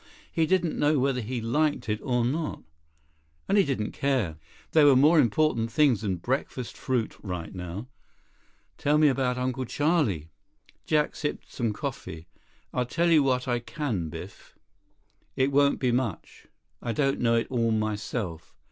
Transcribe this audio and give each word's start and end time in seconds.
He 0.31 0.47
didn't 0.47 0.79
know 0.79 0.97
whether 0.97 1.21
he 1.21 1.41
liked 1.41 1.87
it 1.87 1.99
or 2.01 2.25
not. 2.25 2.63
And 3.47 3.55
he 3.55 3.63
didn't 3.63 3.91
care. 3.91 4.37
There 4.71 4.87
were 4.87 4.95
more 4.95 5.19
important 5.19 5.71
things 5.71 6.01
than 6.01 6.15
breakfast 6.15 6.75
fruit 6.75 7.15
right 7.21 7.53
now. 7.53 7.87
"Tell 8.79 8.97
me 8.97 9.09
about 9.09 9.37
Uncle 9.37 9.65
Charlie." 9.65 10.31
Jack 10.87 11.15
sipped 11.15 11.51
some 11.53 11.71
coffee. 11.71 12.25
"I'll 12.73 12.87
tell 12.87 13.11
you 13.11 13.21
what 13.21 13.47
I 13.47 13.59
can, 13.59 14.09
Biff. 14.09 14.57
It 15.35 15.51
won't 15.51 15.79
be 15.79 15.91
much. 15.91 16.47
I 16.81 16.93
don't 16.93 17.19
know 17.21 17.35
it 17.35 17.45
all 17.51 17.69
myself. 17.69 18.55